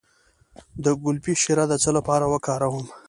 [0.83, 2.85] د ګلپي شیره د څه لپاره وکاروم؟